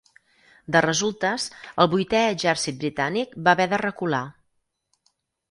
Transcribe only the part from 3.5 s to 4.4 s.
haver de recular.